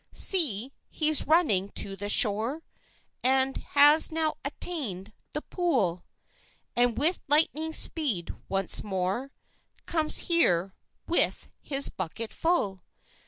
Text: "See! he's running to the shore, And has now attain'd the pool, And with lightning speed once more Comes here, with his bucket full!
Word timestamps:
"See! 0.13 0.73
he's 0.89 1.27
running 1.27 1.69
to 1.75 1.95
the 1.95 2.09
shore, 2.09 2.63
And 3.23 3.55
has 3.57 4.11
now 4.11 4.33
attain'd 4.43 5.13
the 5.33 5.43
pool, 5.43 6.03
And 6.75 6.97
with 6.97 7.19
lightning 7.27 7.71
speed 7.71 8.33
once 8.49 8.83
more 8.83 9.31
Comes 9.85 10.17
here, 10.17 10.73
with 11.07 11.51
his 11.61 11.89
bucket 11.89 12.33
full! 12.33 12.79